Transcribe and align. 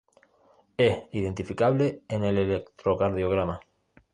Es 0.77 0.99
identificable 1.11 2.01
en 2.07 2.23
el 2.23 2.39
electrocardiograma. 2.39 3.59